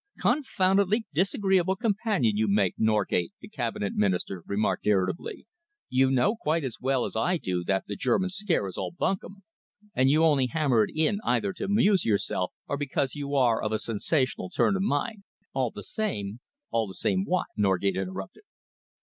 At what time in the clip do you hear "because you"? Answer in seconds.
12.77-13.35